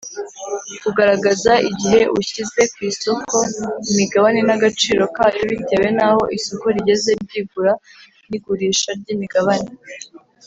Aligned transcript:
Kugaragaza 0.83 1.53
igihe 1.69 2.01
ushyize 2.19 2.61
ku 2.73 2.79
isoko 2.91 3.37
imigabane 3.91 4.41
n’agaciro 4.47 5.03
kayo 5.15 5.41
bitewe 5.51 5.87
naho 5.97 6.23
isoko 6.37 6.65
rigeze 6.75 7.09
ry’igura 7.23 7.73
n’igurisha 8.29 8.89
ry’imigabane. 8.99 9.69